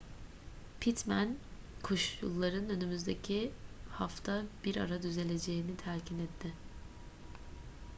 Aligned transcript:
pittman 0.79 1.37
koşulların 1.83 2.69
önümüzdeki 2.69 3.51
hafta 3.89 4.43
bir 4.65 4.75
ara 4.77 5.01
düzeleceğini 5.01 5.77
telkin 5.77 6.19
etti 6.19 6.53